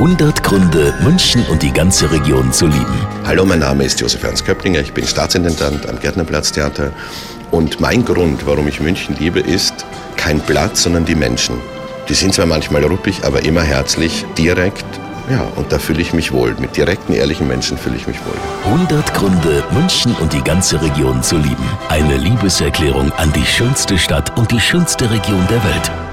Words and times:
100 0.00 0.42
Gründe, 0.42 0.94
München 1.02 1.44
und 1.50 1.62
die 1.62 1.74
ganze 1.74 2.10
Region 2.10 2.50
zu 2.54 2.66
lieben. 2.66 3.06
Hallo, 3.26 3.44
mein 3.44 3.58
Name 3.58 3.84
ist 3.84 4.00
Josef 4.00 4.24
Ernst 4.24 4.46
Köpplinger, 4.46 4.80
ich 4.80 4.94
bin 4.94 5.06
Staatsintendant 5.06 5.86
am 5.86 6.00
Gärtnerplatztheater 6.00 6.90
und 7.50 7.80
mein 7.80 8.06
Grund, 8.06 8.46
warum 8.46 8.66
ich 8.66 8.80
München 8.80 9.14
liebe, 9.18 9.40
ist 9.40 9.84
kein 10.16 10.40
Platz, 10.40 10.84
sondern 10.84 11.04
die 11.04 11.14
Menschen. 11.14 11.56
Die 12.08 12.14
sind 12.14 12.32
zwar 12.32 12.46
manchmal 12.46 12.82
ruppig, 12.82 13.24
aber 13.24 13.44
immer 13.44 13.60
herzlich, 13.60 14.24
direkt. 14.38 14.86
Ja, 15.30 15.42
und 15.56 15.70
da 15.70 15.78
fühle 15.78 16.00
ich 16.00 16.14
mich 16.14 16.32
wohl. 16.32 16.54
Mit 16.58 16.78
direkten, 16.78 17.12
ehrlichen 17.12 17.46
Menschen 17.46 17.76
fühle 17.76 17.96
ich 17.96 18.06
mich 18.06 18.16
wohl. 18.24 18.72
100 18.72 19.12
Gründe, 19.12 19.62
München 19.72 20.14
und 20.14 20.32
die 20.32 20.42
ganze 20.42 20.80
Region 20.80 21.22
zu 21.22 21.36
lieben. 21.36 21.68
Eine 21.90 22.16
Liebeserklärung 22.16 23.12
an 23.18 23.30
die 23.34 23.44
schönste 23.44 23.98
Stadt 23.98 24.34
und 24.38 24.50
die 24.50 24.60
schönste 24.60 25.10
Region 25.10 25.46
der 25.50 25.62
Welt. 25.62 26.09